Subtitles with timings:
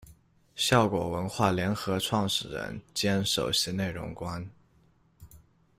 [0.55, 4.49] 笑果文化联合创始人兼首席内容官。